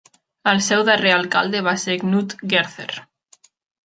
[0.51, 2.89] El seu darrer alcalde va ser Knud Gerther.